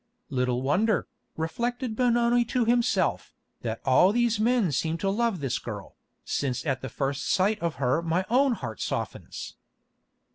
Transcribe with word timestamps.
"Little 0.31 0.63
wonder," 0.63 1.05
reflected 1.37 1.95
Benoni 1.95 2.43
to 2.45 2.65
himself, 2.65 3.35
"that 3.61 3.81
all 3.85 4.15
men 4.39 4.71
seem 4.71 4.97
to 4.97 5.11
love 5.11 5.41
this 5.41 5.59
girl, 5.59 5.95
since 6.25 6.65
at 6.65 6.81
the 6.81 6.89
first 6.89 7.23
sight 7.29 7.59
of 7.59 7.75
her 7.75 8.01
my 8.01 8.25
own 8.27 8.53
heart 8.53 8.81
softens." 8.81 9.57